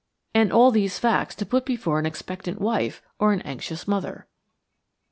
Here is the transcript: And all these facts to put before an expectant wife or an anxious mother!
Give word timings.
And 0.33 0.51
all 0.51 0.71
these 0.71 0.97
facts 0.97 1.35
to 1.35 1.45
put 1.45 1.63
before 1.63 1.99
an 1.99 2.07
expectant 2.07 2.59
wife 2.59 3.03
or 3.19 3.33
an 3.33 3.41
anxious 3.43 3.87
mother! 3.87 4.25